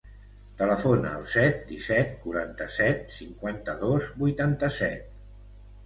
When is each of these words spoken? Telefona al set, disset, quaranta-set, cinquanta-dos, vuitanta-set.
Telefona 0.61 1.11
al 1.17 1.27
set, 1.33 1.59
disset, 1.73 2.17
quaranta-set, 2.25 3.07
cinquanta-dos, 3.21 4.13
vuitanta-set. 4.27 5.11